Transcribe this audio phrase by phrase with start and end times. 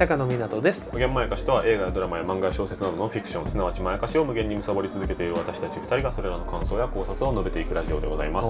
[0.00, 0.94] 高野湊です。
[0.94, 8.48] 無限まやかしとは映画やドラマや漫画や小説などのフィクションすなわちまやかしを無限に貪り続けている私たち2人がそれらの感想や考察を述べていくラジオでございます。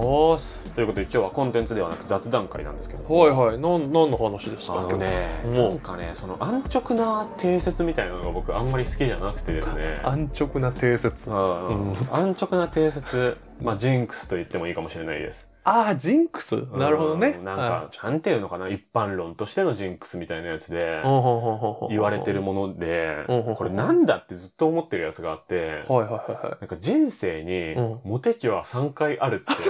[0.75, 3.59] ということで今日はコンテンツではなく雑談会なんですけどはいはい。
[3.59, 9.99] 何の話ですかあのねなんかねその安直な定説みたいなのが僕あんまり好きじゃなくてですね。
[10.05, 11.29] 安直な定説。
[11.29, 11.97] あうん。
[12.13, 16.55] 安直な定説まあジンクスと言ってもいいかもしれないですあージンクス？
[16.73, 17.35] なるほどね。
[17.37, 18.67] うんなんか、なんていうのかな？
[18.67, 23.55] 一般論としてのジンクスみたいなやつではい言われてるものでうんうんうん。
[23.55, 26.57] これなんだってずっと思ってるやつがあってはいはいはいはい。
[26.61, 27.99] なんか人生にうん。
[28.03, 29.63] モテ期は3回あるって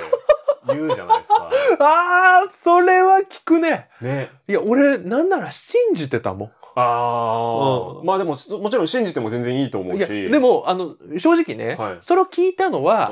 [0.67, 1.49] 言うじゃないですか。
[1.79, 3.89] ああそれは聞くね。
[4.01, 4.29] ね。
[4.47, 6.51] いや俺なんなら信じてたもん。
[6.75, 8.05] ああ、うん。
[8.05, 10.29] まあでも、そもちろん信じても全然いいと思ういやし。
[10.29, 11.97] でもあの正直ね、はい。
[11.99, 13.09] それを聞いたのうは、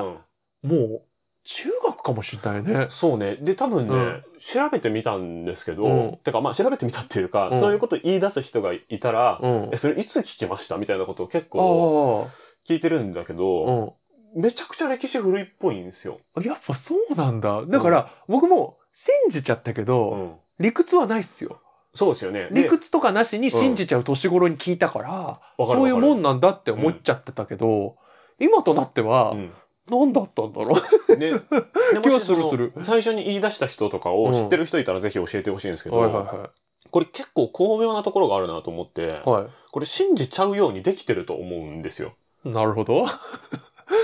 [0.63, 1.02] ん、もう
[1.43, 3.35] 中学かもしれないねそうね。
[3.37, 13.91] で、多分ね、うん調べてみたんですけど、うんてかまあ調べてみたっていうか、うんそういうこと言い出す人がいたら、うんえ、それいつ聞きましたみたいなことを結構あ聞いてるんだけあど、うん
[14.41, 16.19] めちゃくちゃ歴史古いっぽいんですよ。
[16.43, 17.63] やっぱそうなんだ。
[17.67, 20.35] だから、僕も信じちゃったけど、うん。
[20.59, 21.59] 理屈はないっすよ。
[21.95, 22.47] そうですよね。
[22.51, 27.97] で理屈とかなしに信じちゃう年頃に聞いたから、そういうもんなんだって思っちゃってたけど、
[28.39, 29.51] 今となっては、うん
[29.89, 30.77] 何だったんだろ
[31.09, 31.17] う。
[31.17, 31.39] ね、 で
[32.01, 36.49] 気はするする最初に言い出した人とかを知ってる人いたらぜひ教えてほしいんですけど、はいは
[36.91, 39.19] これ結構巧妙なところがあるなと思って、いはい。
[39.25, 42.13] はこれ信じちゃうようにできてると思うんですよ。
[42.45, 42.49] い。
[42.49, 43.05] なるほど。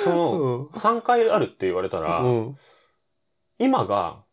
[0.03, 0.65] そうの、ん。
[0.67, 2.55] 3回あるって言われたら、うん。
[3.59, 4.23] 今が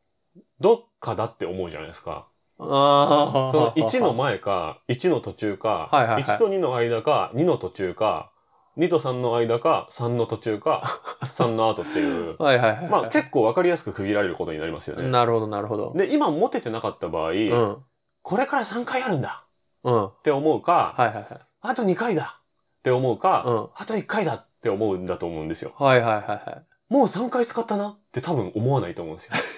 [0.60, 2.26] どっかだって思うじゃないですか。
[2.58, 3.52] ああ。
[3.52, 8.31] その1の前か、1の途中か、はいはいはい1と2の間か、2の途中か、
[8.78, 10.83] 2と3の間か、3の途中か、
[11.22, 12.88] 3の後っていう、はいはいはい。
[12.88, 15.09] まあ結構わかりやすく区切られることになりますよね。
[15.09, 15.93] なるほどなるほど。
[15.94, 17.77] で、今モテてなかった場合、うん。
[18.22, 19.44] これから3回あるんだ
[19.84, 20.06] うん。
[20.06, 21.27] って思うか、はいはいはい。
[21.60, 22.38] あと2回だ
[22.78, 25.72] って思うか、うんあと1回だって思うんだと思うんですよ。
[25.78, 26.66] はいはいはいはい。
[26.89, 29.34] もう3回使ったなって多分思わないと思うんですよ。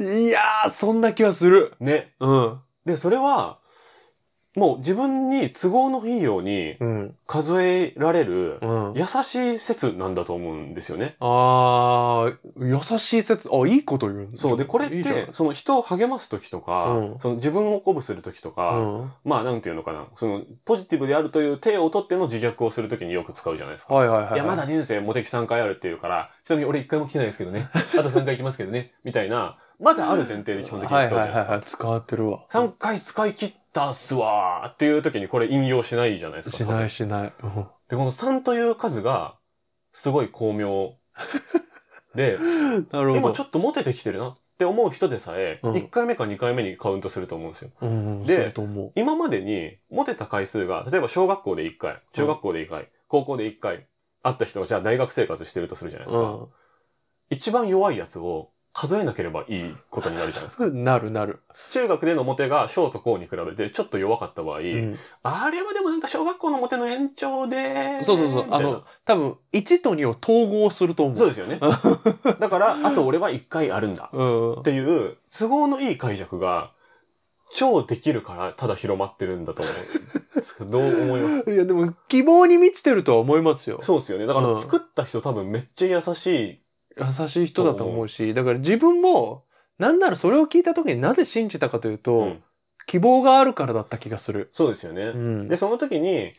[0.00, 1.74] いやー、そんな気はする。
[1.78, 2.14] ね。
[2.20, 2.60] うん。
[2.84, 3.59] で、それは、
[4.56, 7.14] もう自分に都合のいいようにうん。
[7.26, 8.92] 数えられるうん。
[8.96, 11.16] 優しい説なんだと思うんですよね。
[11.20, 13.48] あー、優しい説。
[13.52, 14.56] あ、いいこと言うそう。
[14.56, 19.12] で、これっいいじゃんて、その人を励ますときとか、うんその自分を鼓舞するときとか、うん。
[19.24, 23.94] まあなんていうのかな、そのポジティブであるという手を取っての自虐をするときによく使うじゃないですか。
[23.94, 24.34] はいはいはい。
[24.34, 27.68] いや、まだ人生モテ期3回あるっていうから、ちなみに俺1回も来てないですけどね。
[27.96, 28.92] あと3回来ますけどね。
[29.04, 31.28] みたいな、まだある前提で基本的に使うじゃないですか。
[31.28, 31.62] はいはいはいはい。
[31.64, 32.40] 使ってるわ。
[32.50, 36.56] 3回使い切ったっすわーっていう時にこれ引用しないじゃないですか。
[36.56, 37.32] しないしない。
[37.42, 39.36] うんで、この3という数が、
[39.92, 40.94] すごい巧妙
[42.14, 42.38] で、
[42.92, 43.16] なるほど。
[43.16, 47.70] 今ちょっとモテてきてるなって思う人でさえ、うん1回目か2回目にカウントすると思うんですよ。
[47.80, 53.86] うん、ですると思今までにモテた回数が、例えば小学校で1回、中学校で1回、高校で1回、
[54.22, 56.16] あった人がじゃあ大学生活してるとするじゃないでう。
[56.16, 56.46] すか。
[57.30, 60.66] 一番弱いやつを数えなければいいことになるじゃないですか。
[60.66, 60.84] うん。
[60.84, 61.40] なるなる。
[61.70, 64.96] 中学でのモテが小と高に比べてちょっと弱かった場合、うん。
[65.22, 68.46] あれはでもなんか小学校のモテの延長で、そうそうそう。
[68.50, 71.16] あの、多分、1と2を統合すると思う。
[71.16, 71.60] そうですよね。
[72.38, 74.10] だから、あと俺は1回あるんだ。
[74.14, 74.62] うんっ。
[74.62, 76.72] ていう、都合のいい解釈が、
[77.52, 79.74] 超できるから、ただ広まってるんだと思う。
[80.66, 81.50] どう思います？
[81.50, 83.78] いや、でも、希望に満ちてるとは思いますよ。
[83.82, 84.26] そうですよね。
[84.26, 86.62] だかうんら作った人多分めっちゃ優しい。
[86.96, 89.44] 優しい人だと思うし、だから自分も、
[89.78, 92.42] なんならそれを聞いた時になぜ信じたかというと、うん
[92.86, 94.50] 希望があるからだった気がする。
[94.52, 95.02] そうですよね。
[95.02, 95.48] うん。
[95.48, 96.32] で、その時に、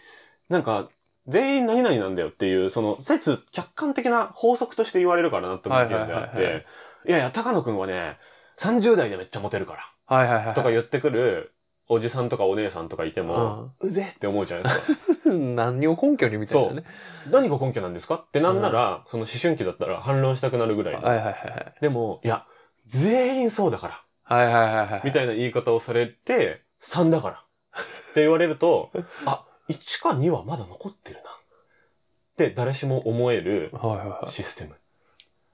[0.49, 0.89] なんか、
[1.27, 6.65] 全員何々なんだよっていう、その説、客観的な法則として言われるからなって思ってるんであって、
[7.07, 8.17] いやいや、高野くんはね、
[8.57, 10.15] 30代でめっちゃモテるから。
[10.17, 10.55] はいはいはい。
[10.55, 11.53] とか言ってくる
[11.93, 15.35] おじさんとかお姉さんとかいても、うぜって思うじゃないですか。
[15.35, 16.83] 何を根拠にみたいなね。
[17.29, 18.15] 何が根拠なんですか？
[18.15, 21.05] ってなんなら、その思春期だったら反論したくなるぐらいの。
[21.05, 21.73] はいはいはいはい。
[21.81, 22.45] でも、いや、
[22.87, 25.01] 全員そうだから、はいはいはいはい。
[25.03, 27.43] みたいな言い方をされて、3だから。
[27.81, 27.83] っ
[28.13, 28.89] て言われると、
[29.27, 31.29] あ、1か2はまだ残ってるな。
[31.29, 34.31] って誰しも思えるはいはいはい。
[34.31, 34.75] システム。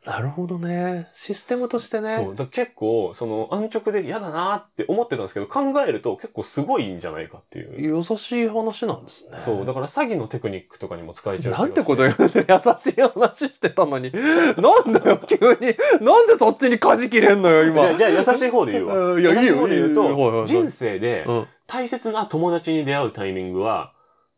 [0.07, 1.09] なるほどね。
[1.13, 2.15] システムとしてね。
[2.15, 2.36] そう。
[2.36, 7.98] だ結構、その、安直で嫌だなって思ってたんですけど、考えると結構すごいんじゃないかっていう。
[7.98, 9.38] 優しい話なんですね。
[9.38, 9.65] そう。
[9.65, 14.13] だから詐欺のテクニックとかにも使えちゃうなんてこと言うの優しい話してたのに。
[14.15, 15.75] なんだよ、急に。
[16.06, 17.98] なんでそっちに舵切れんのよ、今。
[17.98, 18.95] じゃあ、優しい方で言うわ。
[19.19, 21.48] 優しい方で言うと、い人生でうん。
[21.68, 23.92] 大切な友達に出会うタイミングは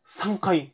[0.07, 0.73] 3回。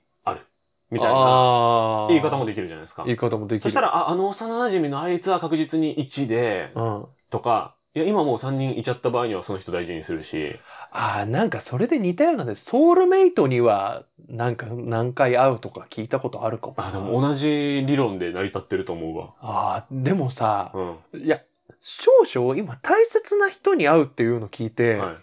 [0.96, 3.04] みたいな言い方もできるじゃないですか。
[3.04, 3.64] 言い方もできる。
[3.64, 7.06] そしたら、あ、あの幼馴染のあいつは確実に1で、うん。
[7.30, 10.56] とか、いや、今もう3人いちゃった場合にはその人大事にするし、
[10.92, 16.76] ああ、なんかそれで似たようなね、ソウルメイトには、なんか何回会うとか聞いたことあるかも。
[16.78, 19.34] あ、でも同じ理論で成り立ってると思うわ。
[19.42, 20.72] ああ、でもさ、
[21.14, 21.22] うん。
[21.22, 21.42] いや、
[21.82, 25.18] 少々今大切な人に会うっていうのを聞いて、は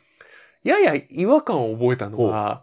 [0.64, 0.68] い。
[0.68, 2.62] やや違和感を覚えたのが、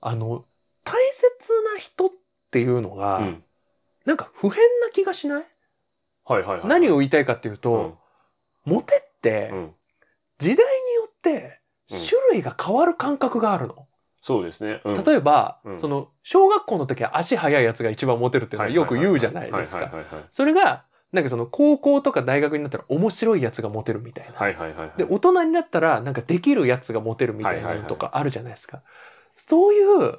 [0.00, 0.44] あの、
[0.84, 2.10] 大切な人っ
[2.50, 3.44] ていうのが、うん。
[4.06, 5.46] なんか不変な気がしない、
[6.24, 6.66] はいはいはい。
[6.66, 7.98] 何を言いたいかっていうと、
[8.64, 9.74] モテってうん、うん。
[10.38, 11.60] 時代によって
[11.92, 13.86] うん種類が変わる感覚があるの。
[14.20, 14.80] そうですね。
[14.84, 19.84] うん例えば、うんその、小学校の時は足速いやつが一番モテるっていうのはよく言うじゃないですか。
[19.84, 20.24] はいはいはいはい。
[20.30, 24.32] それが、なんかその高校とか大学になったら面白いやつがモテるみたいな。
[24.34, 24.98] はいはいはいはい。
[24.98, 28.82] で、大人になったらなんかできるやつがモテるみたいなのとかあるじゃないですか。
[29.34, 30.18] そういう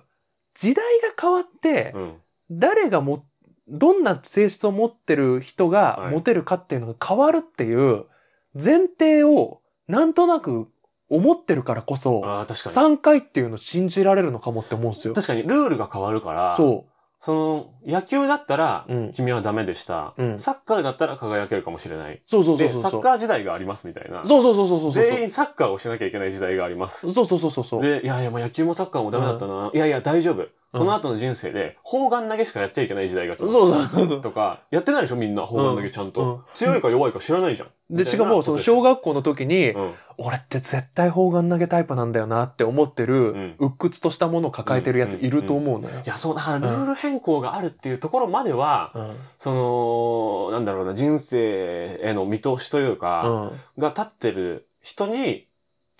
[0.56, 2.16] 時代が変わってう、ん。
[2.52, 3.26] 誰がも、
[3.68, 8.06] どんな性質を持ってる人がはいモテるかっていうのが変わるっていう
[8.54, 10.68] 前提をなんとなく
[11.10, 12.96] 思ってるからこそ、ああ、確かに。
[12.96, 15.14] 3回っていうのを信じられるのかもって思うんですよ。
[15.14, 16.86] 確かにルールが変わるから、そ
[17.22, 18.94] その、野球だったらう。
[18.94, 19.14] うん。
[19.14, 20.16] 君はダメでした。
[20.18, 22.20] うんサッカーだったら輝けるかもしれない。
[22.26, 22.82] そうそうそうで、そう。
[22.82, 24.26] サッカー時代がありますみたいな。
[24.26, 24.92] そうそうそうそうそう。
[24.92, 27.12] 全員サッカーをしなきゃいけない時代があります。
[27.14, 27.84] そうそうそうそうそう。
[27.84, 29.70] で、いやいや、もう野球もサッカーもダメだったな。
[29.72, 30.48] いやいや、大丈夫。
[30.74, 33.52] この後の人生で、砲丸投げしかやっちゃいけない時代が来ます。
[33.52, 34.22] そうそうそう。
[34.22, 36.22] とか、やってないでしょみんな、砲丸投げちゃんと。
[36.22, 37.70] うん強いか弱いか知らないじゃん。
[37.90, 39.94] で、しかも、その小学校の時に、うん。
[40.18, 46.08] 俺って絶対砲丸投げタイプなんだよなって思ってる、ん鬱屈としたものを抱えてるやついると思うのよい。
[46.08, 49.08] や、そう、だからルール変更があるっていうところまでは、うん。
[49.40, 53.82] その、なんだろうな、人生への見通しというか、うん。
[53.82, 55.48] が立ってる人に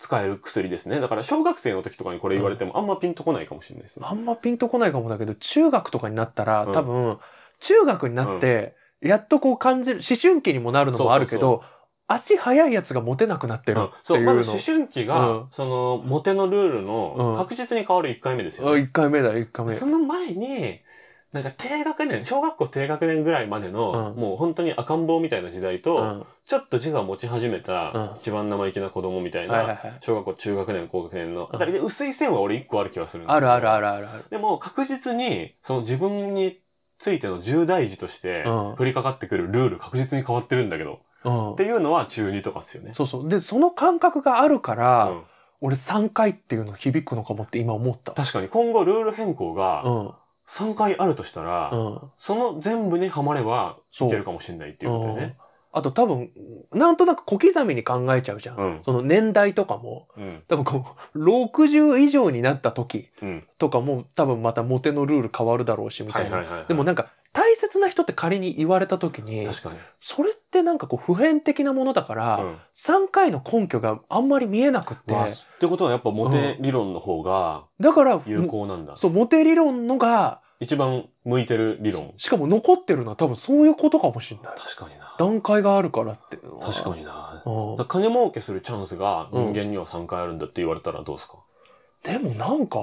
[0.02, 1.00] 使える薬ですね。
[1.00, 4.08] だから小学生の時とかにこれ言われてもあんまピンとこないかもしれないですね。
[4.10, 6.74] あんまピンとこないかもだけど、中学とかになったら、うん。
[6.74, 7.20] 多分、
[7.60, 11.64] 中学になって、やっとこう感じる、思春期にもなるのもあるけそうど、
[12.08, 13.86] 足速いやつがモテなくなってるうん。
[13.86, 14.22] ってそ、いう。
[14.24, 14.34] うの。
[14.34, 15.48] まず思春期が、うん。
[15.52, 16.86] その、モテのルールうん。
[16.88, 19.74] の確実に変わる1回目ですよ、あね一回目だ、一回目。
[19.74, 20.80] その前に、
[21.34, 26.26] なんか低学年、小学校低学年ぐらいまでの、うんもう本当に赤ん坊みたいな時代と、うん。
[26.46, 29.98] ちょっと自我持ち始めた、うん一番生意気な子供みたいな、はいはいはい。
[30.02, 33.82] 小学校中学年、高学年のあたりで薄い線は俺1個ある気がするんですあるあるある。
[33.82, 34.26] るあるある。
[34.30, 36.60] でも確実に、その自分に
[36.98, 42.92] ついての重大事としてうん、降りかかってくるルール確実に変わってるんだけど、うんっていうのは中2とかっすよね。
[42.94, 43.30] そうそう。
[43.30, 45.24] で、その感覚があるから、うん
[45.64, 48.14] 俺3回っていうの響くのかもって今思った。
[48.14, 50.16] 確かに今後ルール変更うがん。
[50.48, 52.02] 3回あるとしたら、うん。
[52.18, 55.38] その全部にはまればいけるかもしれないっていうことでね。
[55.74, 56.32] あと多分、
[56.74, 58.58] なんとなく小刻みに考えちゃうじゃん。
[58.58, 58.80] うん。
[58.84, 60.08] その年代とかも。
[60.18, 60.44] うん。
[60.48, 60.86] 多分こ
[61.16, 63.44] う、60以上になった時うん。
[63.58, 66.44] とかも多分またモテのルール変わるだろうし、みたいな。
[66.68, 69.78] でもなんか、大切な人って仮に言われた時に、確かに。
[70.00, 75.30] それってなんかこう普遍的なものだから、うん3回の根拠があんまり見えなくって、まあ、っ
[75.60, 78.98] てことはやっぱモテ理論の方がだから、有効なんだ。
[78.98, 82.14] そう、モテ理論のが、一番向いてる理論。
[82.18, 84.56] しかも残ってるのは多分そういうことかもしれない。
[84.56, 85.16] 確かにな。
[85.18, 86.38] 段階があるからって。
[86.38, 87.44] 確かにな。
[87.46, 91.40] うんだ金儲けするチャンスが人間には3回あるんだって言われたらどうですか、
[92.04, 92.80] でもなんか、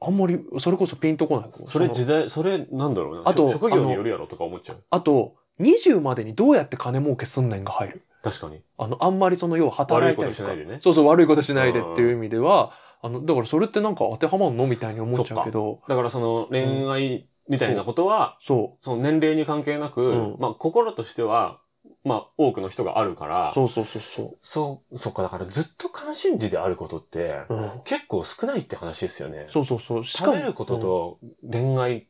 [0.00, 3.28] あんまり、それこそピンとこないかもそれの時代、それなんだろうな？
[3.28, 4.82] あとし職業によるやろとか思っちゃう。
[4.90, 8.02] あと、20までにどうやって金儲けすんねんが入る。
[8.22, 8.60] 確かに。
[8.78, 21.60] あの、あんまりその、要は働いたり悪いことしないでねそうそう、悪いことしないでっていう意味では、あの、だからそれってなんか当てはまんのみたいに思っちゃうけど、だからその恋愛みたいなことは、そその年齢に関係なく、うんまあ心としては、
[22.04, 27.54] まあ多くの人があるからう、、そうそうそうそそう、そっか、だからずっと関心事であることって、う。
[27.54, 27.70] うん。
[27.84, 29.46] 結構少ないって話ですよね。
[29.48, 30.04] そうそうそう。
[30.04, 31.18] しかも食べることと
[31.50, 32.06] 恋愛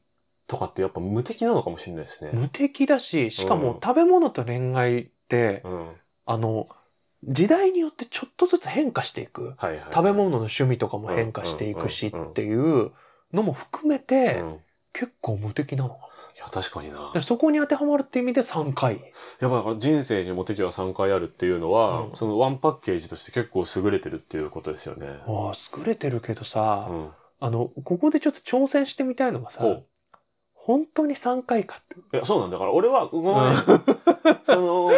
[0.46, 2.32] とかってやっぱ無敵なのかもしれないですね。
[2.34, 5.90] 無敵だし、しかうんも食べ物と恋愛って、うん。
[6.26, 6.66] あの、
[7.24, 9.54] 時代によってちょっとずつ変化していく。
[9.56, 9.84] はいはい。
[9.92, 12.92] 食べ物の趣味とかも変化していくしっていう
[13.32, 14.50] のも含めて、うん。
[14.50, 14.54] い
[14.94, 16.08] 結構無敵なのか
[16.42, 17.20] や、確かにな。
[17.22, 19.00] そこに当てはまるって意味で3回。
[19.40, 25.06] やっぱだから人生にモテ期は3回あるっていうのは、うんそのワンパッケージとして結構優れてるっていうことですよね。
[25.26, 27.10] ああ、優れてるけどさ、うん。
[27.40, 29.64] あの、ここでちょっと挑戦してみたいのがさ
[30.54, 32.16] 本当に3回かって。
[32.16, 33.56] いや、そうなんだから、俺は、ごめん、
[34.44, 34.90] その、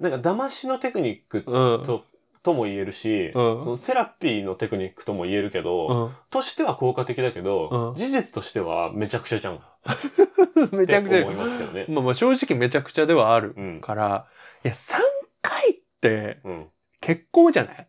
[0.00, 1.82] なんか、騙しのテクニックうん。
[1.84, 2.04] と、
[2.42, 6.16] とも言えるし、うんそのセラピーのテクニックとも言えるけど、うん。
[6.30, 9.56] としては効果的だけど、うん事実としてはめちゃくちゃじゃん。
[9.56, 9.60] っ
[10.72, 11.34] めちゃくちゃて思い。
[11.34, 11.86] ますけどね。
[11.88, 13.80] まあまあ正直めちゃくちゃではあるうん。
[13.80, 14.26] から、
[14.64, 15.02] いや、3
[15.42, 16.66] 回ってうん。
[17.00, 17.88] 結構じゃない？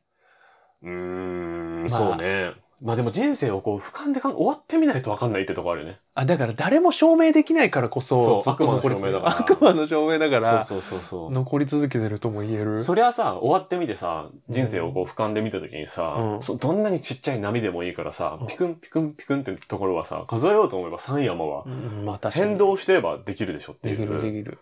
[0.83, 2.53] うーん、まあそうね。
[2.81, 5.99] まあでも人生をこう俯瞰でかん終わってみないと分かんないってとこあるよね。
[6.15, 11.31] あ、だから誰も証明できないからこそ、そう悪魔の証明だから悪魔の証明だから、そうそうそうそう。
[11.31, 12.83] 残り続けてるとも言える。
[12.83, 22.31] そりゃさ、終わってみてさ、人生をこう俯瞰で見た時にさ、うんそどんなにちっちゃい波でもいいからさ、うんピクンピクンピクンってところはさ、数えようと思えば3山はうん、まあ。
[22.31, 23.97] 変動してればできるでしょっていう。
[23.97, 24.57] できるできる。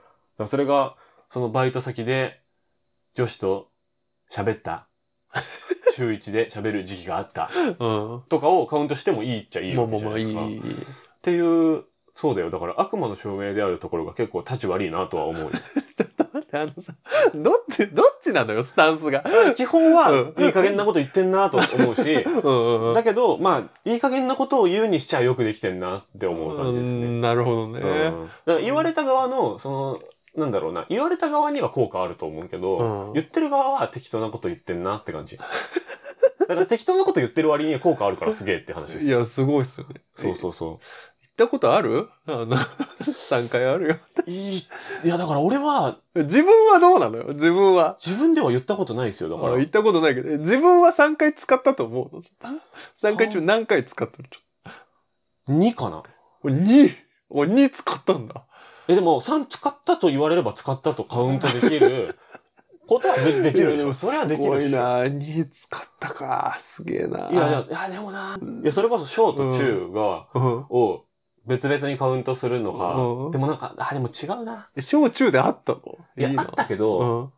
[0.46, 0.96] それが、
[1.30, 2.42] そのバイト先で
[3.16, 3.70] 女子と
[4.30, 4.88] 喋った。
[5.92, 7.50] 週一で喋る時期があった。
[7.56, 8.24] うん。
[8.30, 10.46] とかをカウントしてもいいっちゃいいまあわけじゃないですか。。
[10.46, 11.84] っていう、
[12.16, 12.52] そうだよ。
[12.52, 15.52] だから悪魔の証明であるところが結構立ち悪いなとは思うよ。
[15.96, 16.94] ちょっと待って、あのさ、
[17.34, 19.24] どっち、どっちなのよ、スタンスが。
[19.56, 22.94] 基本はうんいい加減なこと言ってんなと思うし、 うんうんうん。
[22.94, 27.06] だけど、まあ、いい加減なことを言うにしちゃよくできてんなって思う感じですね。
[27.06, 27.80] うんなるほどね。
[27.80, 30.00] うんだから言われた側の、その、
[30.40, 32.78] なんだろうな、言われた側には効果あると思うけど、
[33.08, 35.38] うん言ってる側は適当なこと言ってんなって感じ。
[36.40, 39.18] だから適当なこと言ってる割には効果あるからすげえって話ですよ。
[39.18, 40.02] いや、すごいっすよね。
[40.16, 40.80] そうそうそ行っ
[41.36, 42.10] たことある？
[42.26, 43.96] あの、3回あるよ。
[44.28, 44.30] う。
[44.30, 47.26] いい、いやだから俺は、自分はどうなのよ？
[47.34, 47.98] 自分は。
[48.04, 49.54] 自分では言ったことないですよ、だから。
[49.54, 52.22] あ行ったことないけど、自分は3回使ったと思うの
[53.02, 54.28] ?3 回中何回使ったの？
[54.30, 54.40] ちょ
[55.54, 56.00] 2かな？
[56.00, 56.50] っと。
[56.50, 56.92] 2!
[57.30, 58.46] お、2使ったんだ。
[58.90, 62.16] え、でも3使ったと言われれば使ったとカウントできる
[62.88, 63.94] ことはでできるでしょ？
[63.94, 64.70] それはできるし。
[64.70, 66.56] すごいな2使ったか。
[66.58, 67.30] すげえな。
[67.32, 68.36] いや、いや、いやでもな。
[68.64, 70.66] いや、それこそ小と中が、うん。
[70.70, 71.06] を
[71.46, 72.96] 別々にカウントするのか。
[72.96, 74.70] うんでもなんか、あ、でも違うな。
[74.80, 75.80] 小中であったの？
[76.18, 77.34] いや、なあったけうど、ん。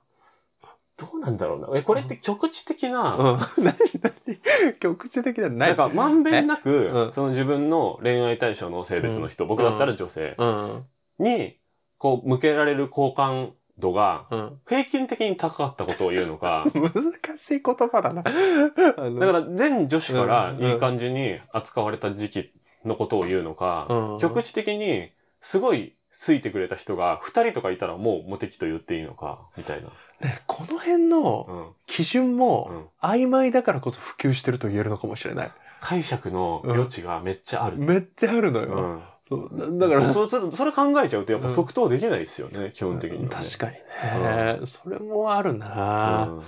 [0.97, 1.67] どうなんだろうな。
[1.77, 3.39] え、これって局地的な、うん。
[3.63, 4.75] 何何？
[4.79, 10.85] 局地的な何なんか、まんべんなうく、んその自分の恋愛対象の性別の人、僕だったら女性うん。
[11.21, 11.57] に、
[11.97, 14.59] こう、向けられる好感度が、うん。
[14.67, 18.23] 平均的に高かったことを言うのか、 難しい言葉だな。
[18.23, 22.51] だから全女子からうんいい感じに扱われた時期
[22.85, 25.11] のことを言うのか、うん局地的に
[25.41, 29.89] すごい好いてくれた人が二人とかいたらもうモテ期と言っていいのか、みたいな。
[30.21, 31.65] ねこの辺のうん。
[31.87, 33.05] 基準うもん。
[33.05, 35.49] 曖昧だからこそ普及してると言えるのかもしれない。
[35.79, 37.77] 解釈の余地がめっちゃある。
[37.77, 38.67] めっちゃあるのよ。
[38.67, 39.03] うん。
[39.31, 43.29] そうだだから、そうそうそれ考えちゃうとやっぱ即答できないですよね、基本的には、ね。
[43.29, 46.43] 確かにね、それもあるな、うん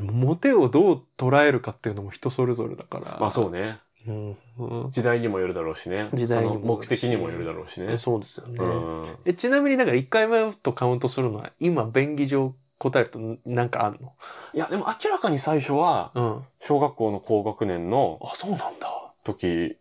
[0.00, 3.18] モテをどう捉えるかっていうのも人それぞれだから。
[3.20, 3.76] まあそうね。
[4.08, 4.36] うん。
[4.58, 6.08] うん時代にもよるだろうしね。
[6.14, 7.98] 時代に目的にもよるだろうしね。
[7.98, 8.56] そうですよね。
[8.58, 9.16] うん。
[9.26, 14.14] えちなみにだから1回目とカウントするのは今便宜上答えるとなんかあんの？
[14.54, 16.42] いや、でも明らかに最初は、うん。
[16.58, 19.12] 小学校の高学年のあ、そうなんだ。
[19.24, 19.76] 時うん、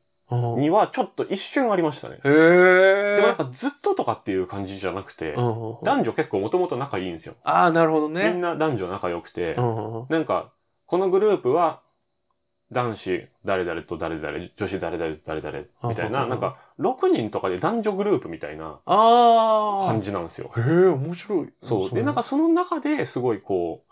[0.57, 2.15] にはちょっと一瞬ありましたね。
[2.15, 3.15] へえ。
[3.15, 5.33] でもなんかずっととかっていう感じじゃなくて、
[5.83, 7.35] 男女結構もともと仲いいんですよ。
[7.43, 8.31] ああ、なるほどみね。
[8.31, 9.55] んな男女仲良くて、
[10.09, 10.51] なんか、
[10.85, 11.81] このグループは、
[12.71, 18.79] 男子誰々と誰々、女子誰々と誰々、みたいな、うんなんか、6人とかで男女グループみたいな。
[18.85, 20.51] 感じなんですよ。
[20.57, 21.53] へえ、面白い。
[21.61, 21.89] そう。
[21.89, 23.83] で、なんかその中ですごいこ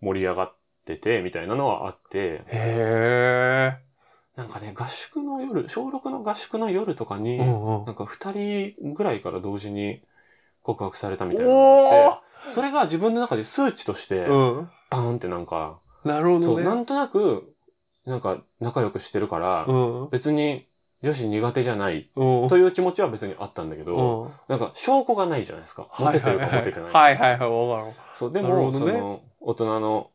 [0.00, 3.87] う、盛り上がってて、みたいなのはあって、へえ。
[4.38, 10.00] なんかね、合宿の夜、小6の合宿の夜とかに、うんうんなんか二人ぐらいから同時に
[10.62, 14.70] 告白されたみたいなのがあって、それが自分の中で数値として、うん。
[14.90, 16.64] バーンってなんか、なるほそう、どね。
[16.66, 17.52] なんとなく、
[18.06, 20.10] なんか仲良くしてるから、うん。
[20.10, 20.68] 別に
[21.02, 22.48] 女子苦手じゃないうん。
[22.48, 24.32] という気持ちは別にあったんだけど、うん。
[24.46, 25.88] なんか証拠がないじゃないですか。
[25.98, 26.96] モテてるかモテてないか。
[26.96, 30.10] はいはいはい、わかそう、でも、どねその、大人の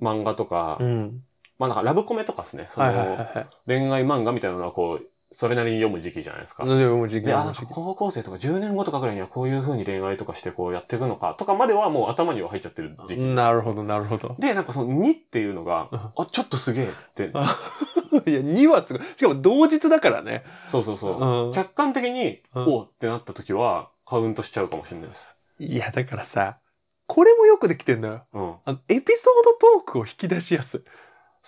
[0.00, 0.86] 漫画とか、る。
[0.86, 1.24] うん。
[1.58, 3.46] まあなんかラブコメとかですね、その、はい。
[3.66, 6.64] 恋愛漫画みたいなのはこう、それなりに読む時期じゃないですか。
[6.64, 7.34] でも時期で、
[7.70, 13.20] 高校生とか10年後とかぐらいにはこういう風に恋愛とかしてこうやっていくのかとかまではもう頭には入っちゃってる時期。
[13.20, 14.36] なるほど、なるほど。
[14.38, 17.56] で、なんかその2っていうのが、うんあ、ちょっとすげえって、あ
[18.26, 19.02] いや、2はすごい。
[19.16, 20.44] しかも同日だからね。
[20.66, 21.46] そうそうそう。
[21.46, 25.28] うん客観的に、うんおってなった時は、カウントしちゃうかもしれないです。
[25.58, 26.58] いや、だからさ、
[27.06, 28.24] これもよくできてんのよ。
[28.32, 28.54] うん。
[28.64, 30.80] あの、エピソードトークを引き出しやすい。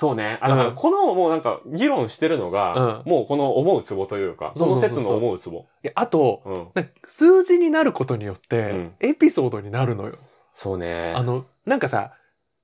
[0.00, 0.38] そうね。
[0.40, 5.66] あ、だからうんこのもうなんか議論してるのが、もうこの思うツボというか、その説の思うツボ。
[5.84, 6.72] いや、あと、
[7.06, 10.14] 数字になることによって、うんエピソードになるのよ。
[10.54, 11.12] そうね。
[11.14, 12.14] あの、なんかさ、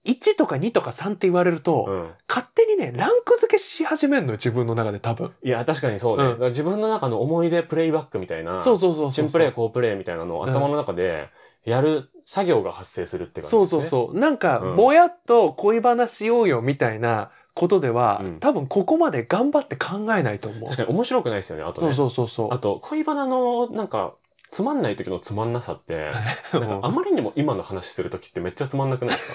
[0.06, 2.10] 1とか2とか3って言われると、うん。
[2.28, 5.32] 勝手にね、ランク付けし始めるのよ、自分の中で多分。
[5.42, 6.24] いや、確かにそうね。
[6.24, 9.12] うん自分の中の思い出プレイバックみたいな、そうそうそうそう。
[9.12, 11.28] チンプレイ、コープレイみたいなのをうん頭の中で
[11.64, 13.82] やる作業が発生するって感じそうですね。
[13.82, 14.18] そうそう。
[14.18, 20.64] なんか、うんぼやっと恋話しようよみたいなことでは、うん多分ここまで頑張って考えないと思う。
[20.64, 21.96] 確かに面白くないですよね、あとそうね。
[21.96, 22.54] そうそうそう。
[22.54, 24.14] あと、恋バナの、なんか、
[24.52, 26.10] つまんない時のつまんなさって、
[26.54, 29.28] う なんかあまりにも今の話する時ってめっちゃつまんなくないです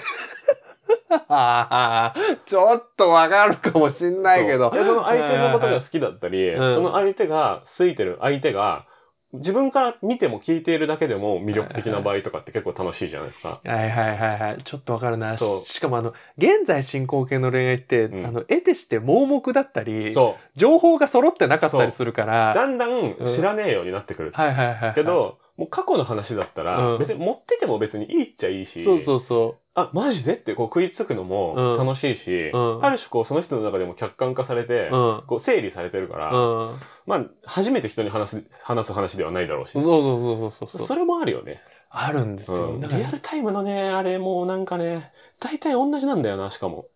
[2.46, 8.86] ちょっとわかるかもしんないけどその相手のことが好きだったり、うんその相手が好いてる相手が、
[9.32, 13.60] 自分から見ても聞いているだけでも魅力的な場合とかって結構楽しいじゃないですか。
[13.64, 14.62] はいはいはいはい。
[14.62, 15.34] ちょっとわかるな。
[15.34, 20.58] そうししかもあの、現在進行形の恋愛って、うんあの、得てして盲目だったり、そう。
[20.58, 24.32] 情報が揃ってなかったりするから、だんだん知らねえようになってくる。
[24.34, 24.94] はいはいはいはい。
[24.94, 30.34] け、ど、もう過去の話だったら、うん別に持ってても別にいいっちゃいいし、そうそうそあ、マジで？
[30.34, 34.96] ってこう食いつくのも楽しいし、うんある種こうその人の中でも客観化されて、う。
[34.96, 35.22] うん。
[35.26, 36.70] こう整理されてるから、うん。
[37.06, 40.86] まあ、初めて人に話す、話す話ではないだろうし、そうそうそうそうそうそう。
[40.86, 41.62] それもあるよね。
[41.88, 42.72] あるんですよ。
[42.72, 46.86] うんだからリアルタイムのね、あれもうなんかね、大体同じなんだよな、しかも。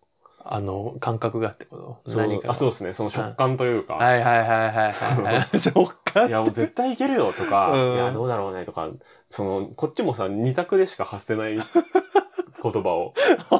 [0.49, 2.17] あの、感覚がってこと？
[2.17, 2.93] 何かがあ、そうですね。
[2.93, 3.95] その食感というか。
[3.95, 5.59] はいはいはいはいはい。
[5.59, 8.87] 食感いや、もう絶対いけるよとか、うんいや、どうだろうねとか、
[9.29, 11.57] その、こっちもさ、二択でしか発せない
[12.61, 13.13] 言葉を。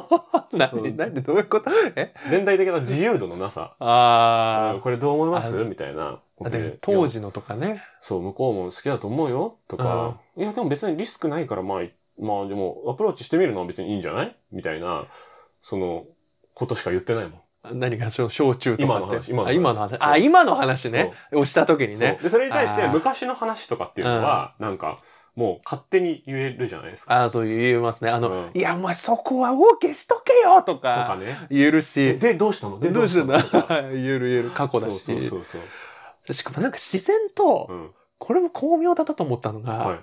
[0.52, 1.70] 何何どういうこと？
[1.96, 2.14] え？
[2.30, 3.74] 全体的な自由度のなさ。
[3.78, 5.58] あうんこれどう思います？
[5.58, 6.20] あみたいな。
[6.44, 6.48] あ。
[6.48, 7.82] でで当時のとかね。
[8.00, 11.82] そう、向こうも好きだと思うよとか、いや、でも別にリスクないから、まあ、
[12.20, 14.36] まあでも、アプローチしてみるのは別にいいんじゃない？
[14.52, 15.06] みたいな、
[15.60, 16.04] その、
[16.54, 17.40] ことしか言ってないもん。
[17.80, 18.82] 何が焼酎とか。
[18.82, 19.98] 今の話今の話あ今の話？
[20.00, 21.12] あ、今の話ね。
[21.32, 22.22] をした時にねそう。。
[22.22, 24.96] で、それに対して昔の話とかっていうのは、なんか、
[25.38, 27.14] もう勝手に言えるじゃないですか。
[27.14, 28.10] ああ、そう言えますね。
[28.10, 31.46] あの、うんいや、お前そこは OK しとけよととかかね。
[31.48, 32.18] 言えるで、し。
[32.18, 32.80] でどうしたの？
[32.80, 34.98] で、どうしてんだとか 言える言える過去だし。
[34.98, 35.58] そうそうそうそ
[36.28, 36.32] う。
[36.34, 37.90] しかもなんか自然と、うん。
[38.18, 40.00] これも巧妙だったと思ったのが、は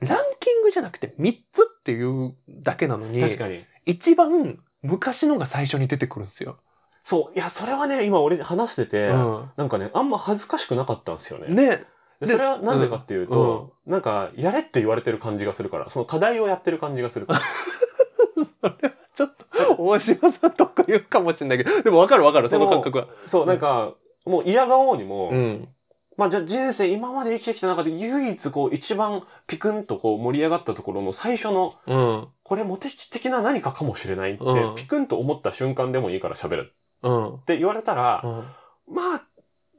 [0.00, 3.10] ランキングじゃなくて3つっていうだけなのい。
[3.10, 3.66] に、確かに。
[3.84, 6.56] 一番昔のが最初に出てくるんですよ。
[7.02, 7.36] そう。
[7.36, 11.54] いや、それはね、今俺話してて、うんなんかね、あんま恥ずかしくなかったんですよね。
[11.54, 11.84] ね。
[12.26, 17.40] それはなんでかっていうと、なんか、やれって言われてる感じがするから、その課題をやってる感じがするから。
[18.60, 19.34] それはちょっ
[19.76, 23.06] と、大島さんとか言うかもしれないけど、でもわかるわかる、その感覚は。
[23.26, 25.68] そう、なんか、もう嫌がおうにも、うん。
[26.16, 32.28] まあじゃあ人生今まで生きてきた中で唯一こう一番ピクンとこう盛り上がったところの最初の、うん。
[32.42, 37.34] これモテ的な何かかもしれないって、うんピクンと思った瞬間でもいいから喋るうん。
[37.36, 38.22] って言われたら、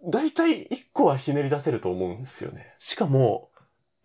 [0.03, 2.73] 大体一個はひねり出せると思うんですよね。
[2.79, 3.49] しかも、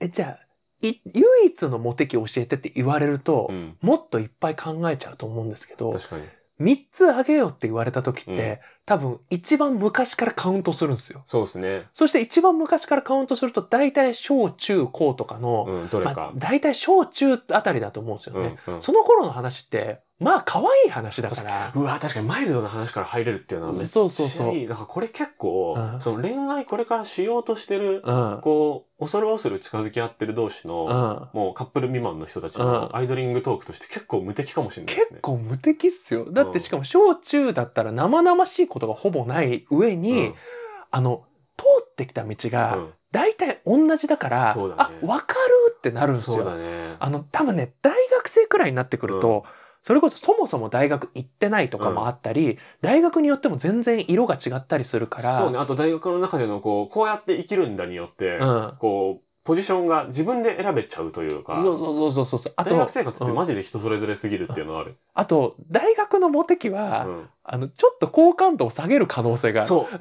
[0.00, 0.46] え、じゃあ、
[0.80, 3.76] い唯一のモテ期教えてって言われると、うん。
[3.80, 6.24] もっといっぱい考えちゃうと思うんですけど、確かに。
[6.60, 8.58] 3つあげようって言われた時って、うん
[8.88, 11.22] 多分一番昔からカウントするんですよ。
[11.26, 11.86] そうですね。
[11.92, 16.32] そして一番昔からカウントすると大体小中高とかの、うん、どれまあか。
[16.36, 18.82] 大体小中あたりだと思うんですようんね。、うん。
[18.82, 21.72] その頃の話って、まあ可愛い話だから。
[21.74, 24.66] うわ、確かにマイルドな話から入れるっていうのはめっちそうそうそう。
[24.66, 28.38] だからこれ結構、うんその恋愛これからしようとしてる、うん。
[28.42, 31.36] こう、恐る恐る近づき合ってる同士うの、ん。
[31.36, 35.18] もうカップル未満の人たちうんのアイドリングトークとして結構無敵かもしれないですね。
[35.18, 36.26] 結構無敵っすよ。
[36.32, 40.34] だってしかも小中だったら生々しいことがほぼない上に、うん
[40.90, 41.24] あの、
[41.56, 46.58] 通ってきた道うがん大体同じだから、そうだねあ、わかるってなるんですそうだよ。
[46.58, 46.96] ね。
[46.98, 49.44] あの、多分ね、大学生くらいになってくると、
[49.82, 55.58] それこそそもそも大学行ってないとかもあったり、大学によっても全然色が違ったりするから、そうね。
[55.58, 58.74] あと大学の中でのこう、こうやって生きるんだによって、うん。
[58.78, 62.52] こう、ポジションが自分で選べちゃうというか、そうそうそうそうそう。
[62.54, 64.96] あと、大学生活ってうんマジで人それぞれすぎるっていうのはある？
[65.14, 69.68] あと、大学のモテ期は、うんあの、ちょっと好感度を下げる可能性がある。
[69.68, 69.98] そう。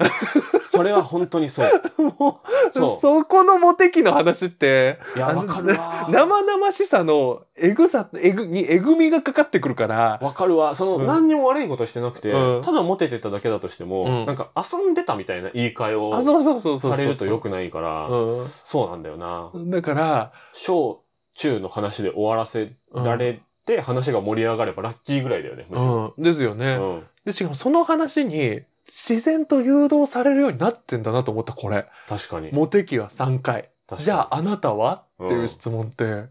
[0.62, 1.68] それは本当にそう。
[2.18, 6.06] もう、そうそこのモテ期の話って、いや、わかるわ。
[6.12, 10.74] 生々しさのえぐさ、えぐ、にえぐみがかかってくるから、わかるわ。
[10.74, 16.90] その、うん何にも悪いことしてなくて、うんただモテてただけだとしても、うんなんか遊んでたみたいな言い換えをあ、そうそうそうそうそう。
[16.90, 19.37] されると良くないから、うそうなんだよな。
[19.40, 19.70] ん。
[19.70, 21.02] だから、小
[21.34, 26.14] 中の話で終わらせられて、話が盛り上がればラッキーぐらいだよね、むしろ。
[26.16, 26.22] うん。
[26.22, 26.74] ですよね。
[26.74, 31.86] うんで、しかもその話に自然と誘導されるようになってんだなと思った、これ。
[32.08, 32.50] 確かに。
[32.52, 33.68] モテ期は3回。
[33.86, 36.24] 確かにじゃああなたはっていう質問って、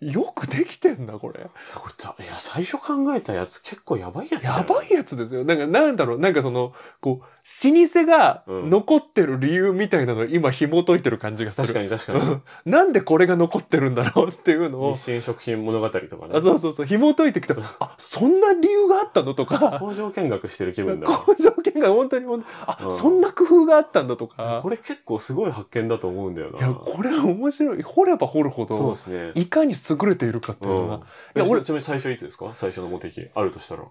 [0.00, 1.40] よくできてんだ、これ。
[1.40, 4.60] いや、これだ、いや、最初考えたやつ結構やばいやつじゃない？
[4.62, 5.44] やばいやつですよ。
[5.44, 7.26] なんか、なんだろう、なんかその、こう、
[7.62, 11.66] 老舗がうん残ってる理由みたいなのを今紐解いてる感じがする。
[11.66, 12.18] 確かに確かに。
[12.20, 16.32] う んなんでこれが残ってるんだろうっていうのを日、清食品物語とかね。
[16.34, 17.54] あそうそうそう、紐解いてきた。
[17.80, 21.18] あ、そんな理由があったのとか、工場見学してる気分だわ。
[21.18, 24.70] 工場見が本当に本当に、あ、うんそんな工夫があったんだとかこ。
[24.70, 26.58] れ結構すごい発見だと思うんだよな。
[26.58, 27.82] いや、これは面白い。
[27.82, 29.32] 掘れば掘るほそうどで、すね。
[29.34, 30.94] いかに優れているかっていうのが。
[30.94, 31.00] うん。
[31.00, 32.52] いや俺ちなみに最初いつですか？
[32.54, 33.28] 最初のモテ期。
[33.34, 33.82] あるとしたら。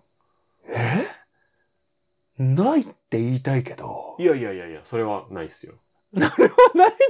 [0.69, 1.05] え？
[2.37, 5.73] ないって言いたいけど、いやいやいやいや、それはないっすよ。
[6.13, 6.31] ないっ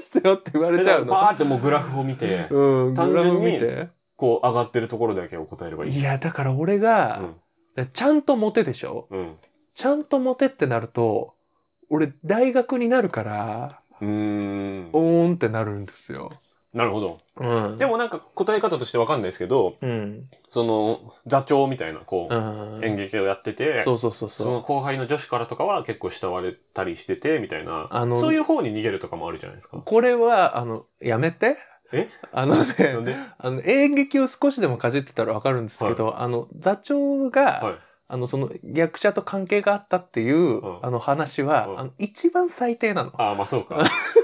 [0.02, 1.12] すよって言われちゃうの？
[1.14, 3.60] バーってもうグラフを見て、 うん、単純に。
[4.16, 6.00] こう上がってるところだけを答えればいい。
[6.00, 7.22] いや、だから俺うが、
[7.78, 7.90] ん。
[7.94, 9.08] ちゃんとモテでしょ？
[9.10, 9.38] うん。
[9.74, 11.34] ちゃんとモテってなると、
[11.90, 14.90] 俺大学になるから、うーん。
[14.94, 16.30] おーんってなるんですよ。
[16.74, 17.20] なるほど。
[17.38, 17.78] うん。
[17.78, 20.28] でもなんか答え方としてわかんないですけど、うん。
[20.50, 22.84] その座長みたいな、こうう、ん。
[22.84, 24.62] 演劇をやってて、そうそうそうその。
[24.62, 29.78] 後輩の女子からとかは結構慕われたりしてて、みたいな、あのそういう方に逃げるとかもあるじゃないですか。
[29.78, 31.58] これは、あの、やめて。
[31.92, 32.08] え？
[32.32, 33.16] あのなんね、で？
[33.38, 37.76] あの、演劇を少しでもかじってたらわかるんですけど、あの、座長が、はい。
[38.08, 43.12] あの、その、役者と関係があったっていう、うんあの話は、うんあの、一番最低なの。
[43.22, 43.78] ああ、まあそうか。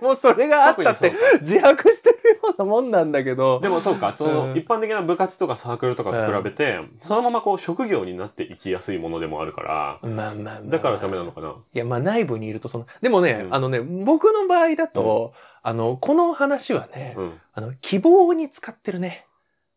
[0.00, 1.12] でもそれがあったって。
[1.40, 10.60] 自白してるようなもんなんだけど、でもそうか、その、うん一般的な部活とかサークルとかと比べて、そのままこう職業になっていきやすいものでもあるから、まあまあまあ。
[10.64, 11.54] だからダメなのかな？
[11.74, 15.32] いや、まあ内部にいるとその、でもね、うんあのね、僕の場合だと、
[15.62, 17.40] あの、この話はね、うん。
[17.52, 19.26] あの、希望に使ってるね。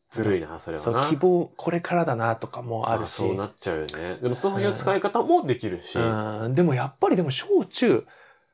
[0.09, 1.05] ずるいな、それはそう、な。
[1.07, 3.11] 希望、これからだなとかもああるし。
[3.13, 4.17] そうなっちゃうよね。
[4.21, 8.05] でもそういう使い方もできるし、あうん、でもやっぱりでも小中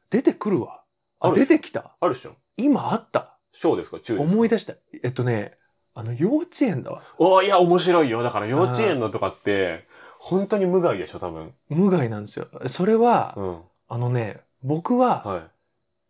[0.09, 0.81] 出てくるわ。
[1.19, 1.95] あ、出てきた？
[2.01, 3.37] るでしょ今あった？
[3.51, 3.99] 小ですか？
[3.99, 4.33] 中ですか？
[4.33, 4.73] 思い出した。
[5.03, 5.57] えっとね、
[5.93, 7.01] あの、幼稚園だわ。
[7.17, 8.23] おーいや、面白いよ。
[8.23, 11.53] だから幼稚園のとかって、本当に無害でしょ、多分。
[11.69, 12.47] 無害なんですよ。
[12.67, 13.61] それは、うん。
[13.87, 15.47] あのね、僕はは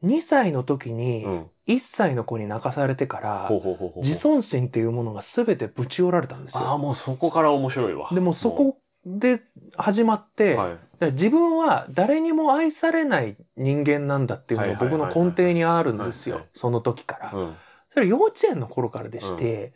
[0.04, 0.94] 2歳の時い。
[0.94, 1.50] にうん。
[1.68, 3.50] 1歳の子に泣かされてから。
[3.98, 6.78] 自尊心っていうものが全てぶち折られたんですああ、よ。
[6.80, 8.10] もうそこから面白いわ。
[8.12, 9.42] でもそこで
[9.78, 10.78] 始まって、はい。
[11.00, 16.46] だから自分は誰にも愛されない人間なんだっていうのが僕の根底にあるんですよ。
[16.54, 17.32] その時から。
[17.34, 17.56] うん。
[17.90, 19.74] それ幼稚園の頃からでして、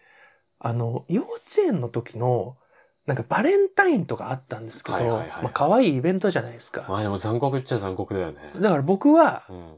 [0.59, 2.57] あの、幼稚園の時の、
[3.05, 6.85] なんかバレンタインとかあったんですけど、はいはいはいはいまあ可愛いイベントじゃないですか。
[6.89, 8.39] まあでも残酷っちゃ残酷だよね。
[8.59, 9.77] だから僕は、うん。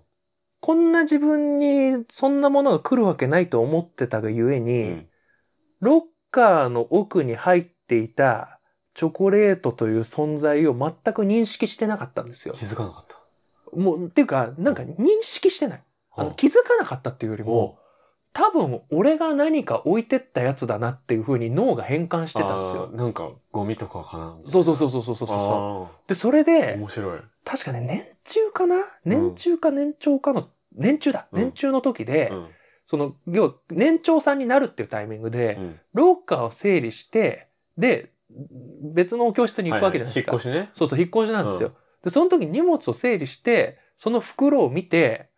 [0.61, 5.07] こんな自分にそんなものが来るわけないと思ってたがゆえに、うん。
[5.79, 8.54] ロッカーの奥に入っていた
[8.95, 12.55] チョコレートという存在を全く認識してなかったんですよ。
[12.55, 13.19] 気づかなかった。
[13.77, 15.83] もう、っていうか、なんか認識してない。
[16.15, 17.77] あのうん気づかなかったっていうよりも、
[18.31, 24.37] 多分俺が何か置いてったやつだなっていう風に脳が変換してたんですよなんか、ゴミとかかな。
[24.45, 25.93] そうそうそうそうそうそうそう。
[25.93, 27.19] あで、それーで、面白い。
[27.43, 28.75] 確かね、年中かな？
[29.03, 31.27] 年中か年長かの、年中だ。
[31.31, 32.47] うん年中の時で、うん。
[32.87, 35.79] その、要は年長さんになるっていうタイミングで、うん。
[35.93, 38.11] ロッカーを整理して、で、
[38.93, 40.31] 別の教室に行くわけじゃないですか。
[40.33, 40.69] 引っ越しね。
[40.73, 41.73] そうそう、引っ越しなんですよ。
[42.03, 45.29] で、その時に荷物を整理して、その袋を見て、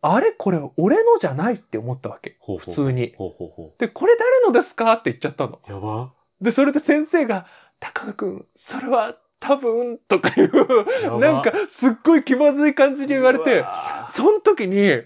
[0.00, 0.32] あれ？
[0.32, 2.36] これ俺のじゃないって思ったわけ。
[2.40, 3.14] ほうほう普通に。
[3.16, 4.92] ほうほうほで、これ誰のですか？
[4.92, 5.60] って言っちゃったの。
[5.66, 5.72] う。
[5.72, 6.12] やば。
[6.40, 7.46] で、それで先生が、
[7.80, 13.64] 高野くん、それは多分、とかいう、なんかすっごい気まずい感じに言われうて、
[14.10, 15.02] その時に、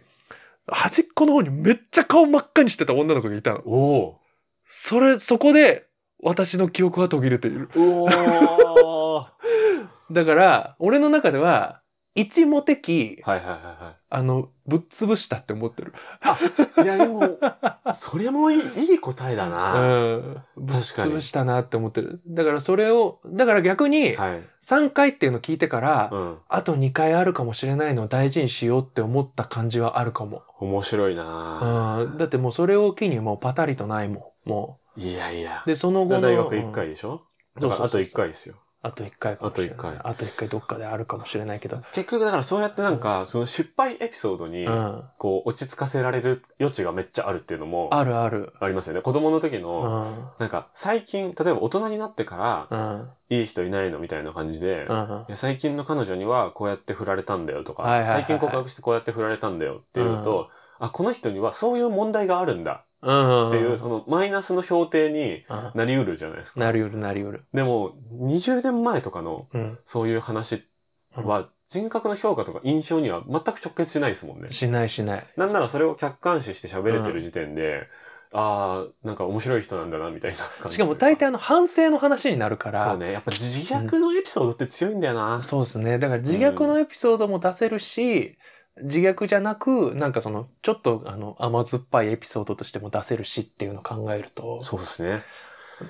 [0.66, 3.58] 端っこの方にめっちゃ顔真っ赤にしてた女の子がいたの。
[3.66, 4.20] お
[4.64, 5.87] それ、そこで、
[6.22, 7.70] 私の記憶は途切れている。
[7.76, 8.04] お。
[8.04, 8.08] お
[9.26, 9.28] ー
[10.10, 11.80] だから、俺の中では、
[12.14, 15.92] 一モテ期、はいはいはいはあの、ぶっ潰したって思ってる。
[16.78, 16.82] い。
[16.82, 17.38] いやでも、
[17.92, 20.16] それもいいいい答えだうな。
[20.16, 20.42] ん。
[20.56, 22.20] ぶっ確かに潰したなって思ってる。
[22.26, 24.42] だからそれを、だから逆に、はい。
[24.62, 26.38] 3回っていうのを聞いてから、うん。
[26.48, 30.42] あと2回あるかもしれないのを大事にしようって思った感じはあるかも。
[30.58, 31.98] 面白いな。
[32.00, 32.18] うん。
[32.18, 34.48] だってもうそれを機にもうパタリとないもん。
[34.48, 35.68] もいやいやう。。
[35.68, 36.20] で、その後の。
[36.20, 37.08] 大学1うん回でしょ？
[37.08, 37.22] そうそう
[37.60, 38.56] そうだからあと1回ですよ。
[38.80, 39.74] あと1回かもしれない。
[39.74, 41.78] あと一回あと1回どっかであるかもしれないけど。
[41.78, 45.04] 結局だからそうやってなんか、その失敗エピソードにう、ん。
[45.18, 48.52] こう、落ち着かせられる余地がめっちゃあるっていうのも、あるある。
[48.60, 49.00] ありますよね。
[49.02, 50.28] 子供の時うの、ん。
[50.38, 53.10] なんか、最近、例えば大人になってから、うん。
[53.30, 54.86] いい人いないのみたいな感じで、
[55.34, 62.78] 最近の彼女にはこうやって振られたんだよとか、はいはいはいはい最近告白してこうやって振られたんだよっていうと、あ、この人にはそういう問題があるんだうん。
[63.00, 66.60] っていう、そのマイナスの評定にうんなりうるじゃないですか。
[66.60, 67.44] なりうるなりうる。
[67.52, 69.78] でも、20年前とかのうん。
[69.84, 70.64] そういう話
[71.14, 74.50] は、人格の評価とか印象には全く直結しないですもんね。
[74.50, 75.26] しないしない。
[75.36, 77.88] なんならそれを客観視して喋れてる時点で、
[78.32, 80.74] ああ、なんか面白い人なんだな、みたいな感じ。
[80.74, 82.84] しかも大体あの反省の話になるから。
[82.84, 83.12] そうね。
[83.12, 85.42] やっぱ自虐のエピソードって強いんだよな。
[85.42, 85.98] そうですね。
[85.98, 88.36] だから自虐のエピソードも出せるし、
[88.82, 95.22] 自虐じゃなく、なんかその、ちょっとあの、甘酸っぱいエピソードとしても出せるしっていうのを考えると、そうですね。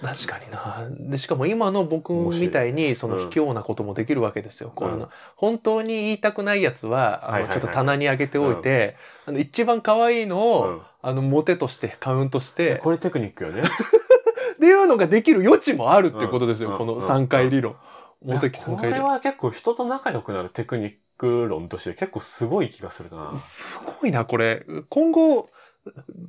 [0.02, 0.86] 確かにな。
[1.10, 4.70] で、しかも今の僕みたいに、そのうん卑怯なこともできるわけですよ。
[4.74, 8.96] こうあのうん本当に言いたくないやつは、あの、ちょっと棚に上げておいて、
[9.26, 13.62] あの、一番可愛いのを、うんあの、モテとしてカウントして、これテクニックよね。
[14.54, 16.72] っていうのができる余地もあるってことですよ。
[16.72, 17.76] うんこのうん3回理論。
[18.22, 19.08] モテ期3これ回理論。
[19.08, 23.34] は結構人と仲良くなるテクニック論として結構すごい気がするな。
[23.34, 24.64] すごいな、これ。
[24.88, 25.48] 今後、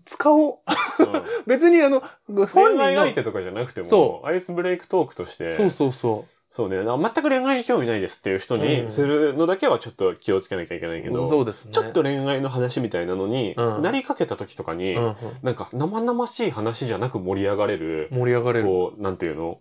[0.06, 0.54] 使おう。
[0.99, 2.84] うん別にあの、本恋人の。
[2.84, 11.13] 愛相手とかじゃなくてそも、アイスブレイクトークとして、そうそうそそうね、な全く恋愛に興味ないですっていう人うんにするのだけはちょっと気をつけなきゃいけないけう。
[11.13, 11.71] ど、そうですね。
[11.71, 18.65] ちょっと恋愛の話みたいなのに、うんなりかけた時とかに、うんうんなんか生々しい話じゃなく盛り上がれる、盛り上がれる。
[18.65, 19.60] こう、なんていうの？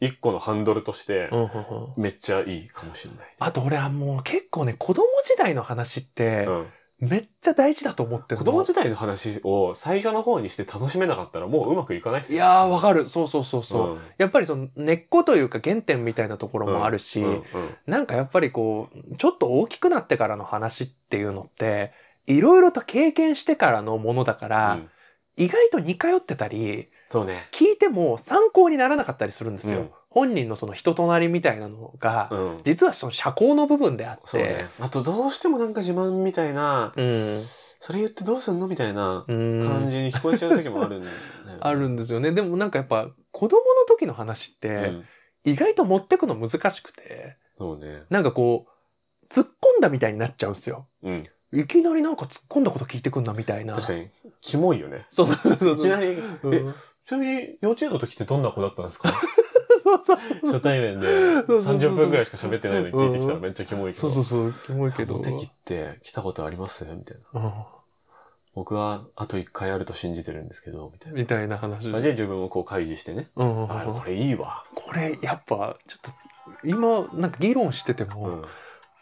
[0.00, 3.34] 一個のハンドルとしてう、んうんうんめっちゃいいかもしれない。
[3.38, 6.66] あと俺はもう結構ね、子供時代の話ってう、ん
[7.00, 8.44] めっちゃ大事だと思ってるの。
[8.46, 13.08] 子供時代の話を最初の方にして楽しめなかったらもううまくいかないっすよいやー、わかる。
[13.08, 13.90] そうそうそうそう。
[13.94, 17.42] うんやっぱりその根っこというか原点みたいなところもあるし、うんうん
[17.86, 21.92] なんかやっぱりこう、ちょっと大きくなってからの話っていうのって、
[22.26, 24.90] いろいろと経験してからのものだから、うん
[25.36, 27.48] 意外と似通ってたり、そうね。
[27.52, 29.80] 聞いても参考にならなかったりするんですよ。
[29.80, 32.60] うん本人のその人となりみたいなのが、うん。
[32.62, 34.68] 実はその社交の部分であって、そうね。
[34.78, 37.42] あとどうしてもなんか自慢みたいな、うん。
[37.80, 39.60] それ言ってどうすんのみたいなうん。
[39.60, 41.12] 感じに聞こえちゃう時もあるんだよ
[41.46, 41.56] ね。
[41.58, 42.30] あるんですよね。
[42.30, 45.04] でもなんかやっぱ子供の時の話って、うん
[45.46, 48.04] 意外と持ってくの難しくて、そうね。
[48.08, 50.88] なんかこう、突っ込んだみたいになっちゃうんですよ。
[51.02, 51.24] うん。
[51.54, 53.74] いきなりなんか突っ込んだこと聞いてくんなみたいな。
[53.74, 55.06] 確かに、キモいよね。
[55.10, 55.74] そうそうそう。
[55.76, 56.08] いきなり、
[56.42, 56.64] うん、え、
[57.06, 59.12] ちなみに幼稚園の時ってどんな子だったんですか？
[59.82, 60.16] そうそう
[60.52, 64.08] 初対面でそうそうそう30分くらいしか喋ってないのに聞いてきたらめっちゃキモいけど。
[64.10, 65.16] そうそうそう、キモいけど。
[65.16, 66.84] モテ期って来たことあります？
[66.84, 67.40] みたいな。
[67.40, 67.52] うん
[68.56, 71.18] 僕はあと一回あると信じてるんですけど、みたいな。
[71.18, 71.88] みたいな話。
[71.88, 73.28] まあじゃあ自分をこう開示してね。
[73.34, 74.62] うんあ、これいいわ。
[74.76, 76.12] これやっぱちょっと
[76.64, 78.44] 今なんか議論しててうも、ん。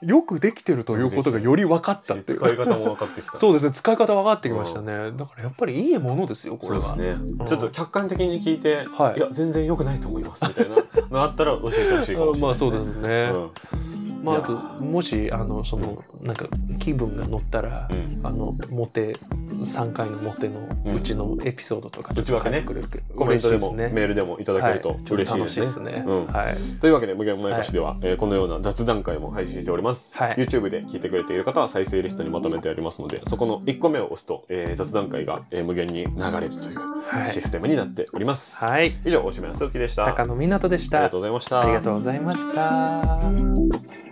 [0.03, 2.39] よくできてるということがより分かったっていう。
[2.39, 3.39] 使い方も分かってきた。
[3.39, 7.09] そうですね使い方分かってきましたね、だからやっぱりいいものですよこれはね。
[7.09, 10.77] うんちょっと客観的に聞いて、はいいや、全然良くないと思います、みたいな
[11.11, 14.12] のあったら教えてほしいかもしれない、 まあそうですね、うん。
[14.23, 16.47] まあ、あともしあのそのなんか
[16.79, 18.21] 気分が乗ったら、うん。
[18.23, 22.57] あのモテ3回のモテのうちのエピソードとか内訳ね。
[22.57, 24.99] 書いてくれるコメントでも、メールでもいただけるとはい。
[25.11, 25.67] 嬉しいですね。
[25.67, 26.27] ですね、うん。
[26.27, 26.55] はい。
[26.81, 30.17] というわけで、無限前歌詞では、えーこのような雑談会も配信しております。
[30.17, 30.31] はい。
[30.33, 37.27] YouTube で聞いてくれている方は再生リストにまとめてありますので、そこの1個目を押すと、えー雑談会が、えー無限に流れるというはい。
[37.27, 38.65] システムになっております。
[38.65, 38.95] はい。
[39.05, 40.05] 以上、大島康之でした。
[40.05, 40.99] 高野湊でした。
[40.99, 41.61] ありがとうございました。
[41.63, 44.12] ありがとうございました